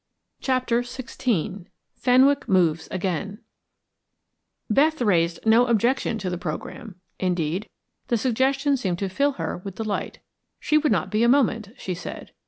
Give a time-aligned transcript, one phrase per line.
[0.39, 3.37] CHAPTER XVI FENWICK MOVES AGAIN
[4.67, 7.69] Beth raised no objection to the programme; indeed,
[8.07, 10.17] the suggestion seemed to fill her with delight.
[10.59, 12.31] She would not be a moment, she said.